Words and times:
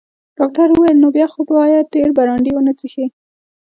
ډاکټر 0.37 0.67
وویل: 0.71 0.97
نو 1.03 1.07
بیا 1.15 1.27
خو 1.31 1.39
باید 1.51 1.91
ډیر 1.95 2.09
برانډي 2.17 2.51
ونه 2.53 2.73
څښې. 2.79 3.05